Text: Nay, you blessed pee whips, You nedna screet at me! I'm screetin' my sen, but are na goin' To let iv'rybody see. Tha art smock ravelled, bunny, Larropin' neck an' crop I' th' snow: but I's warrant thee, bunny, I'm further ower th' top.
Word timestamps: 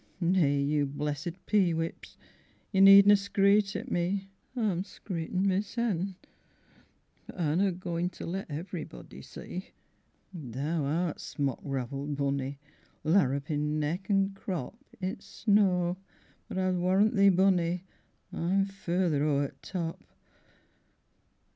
Nay, 0.19 0.59
you 0.59 0.87
blessed 0.87 1.45
pee 1.45 1.75
whips, 1.75 2.17
You 2.71 2.81
nedna 2.81 3.15
screet 3.15 3.75
at 3.75 3.91
me! 3.91 4.29
I'm 4.55 4.83
screetin' 4.83 5.47
my 5.47 5.59
sen, 5.59 6.15
but 7.27 7.35
are 7.39 7.55
na 7.55 7.69
goin' 7.69 8.09
To 8.09 8.25
let 8.25 8.49
iv'rybody 8.49 9.23
see. 9.23 9.67
Tha 10.33 10.59
art 10.69 11.19
smock 11.19 11.59
ravelled, 11.61 12.15
bunny, 12.17 12.57
Larropin' 13.05 13.77
neck 13.79 14.09
an' 14.09 14.33
crop 14.33 14.75
I' 15.03 15.13
th' 15.13 15.21
snow: 15.21 15.97
but 16.47 16.57
I's 16.57 16.77
warrant 16.77 17.15
thee, 17.15 17.29
bunny, 17.29 17.83
I'm 18.33 18.65
further 18.65 19.23
ower 19.23 19.49
th' 19.49 19.61
top. 19.61 20.03